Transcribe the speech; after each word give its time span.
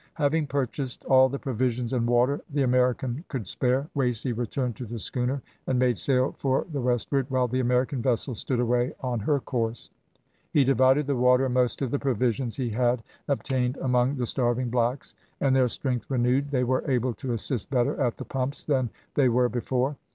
Having 0.15 0.47
purchased 0.47 1.05
all 1.05 1.29
the 1.29 1.37
provisions 1.37 1.93
and 1.93 2.07
water 2.07 2.41
the 2.49 2.63
American 2.63 3.23
could 3.27 3.45
spare, 3.45 3.87
Wasey 3.93 4.33
returned 4.35 4.75
to 4.77 4.85
the 4.87 4.97
schooner 4.97 5.43
and 5.67 5.77
made 5.77 5.99
sail 5.99 6.31
for 6.31 6.65
the 6.71 6.81
westward, 6.81 7.27
while 7.29 7.47
the 7.47 7.59
American 7.59 8.01
vessel 8.01 8.33
stood 8.33 8.59
away 8.59 8.95
on 9.01 9.19
her 9.19 9.39
course. 9.39 9.91
He 10.53 10.63
divided 10.63 11.05
the 11.05 11.15
water 11.15 11.45
and 11.45 11.53
most 11.53 11.83
of 11.83 11.91
the 11.91 11.99
provisions 11.99 12.55
he 12.55 12.71
had 12.71 13.03
obtained 13.27 13.77
among 13.77 14.15
the 14.15 14.25
starving 14.25 14.71
blacks, 14.71 15.13
and 15.39 15.55
their 15.55 15.67
strength 15.67 16.09
renewed, 16.09 16.49
they 16.49 16.63
were 16.63 16.83
able 16.89 17.13
to 17.13 17.33
assist 17.33 17.69
better 17.69 18.01
at 18.01 18.17
the 18.17 18.25
pumps 18.25 18.65
than 18.65 18.89
they 19.13 19.29
were 19.29 19.49
before. 19.49 19.97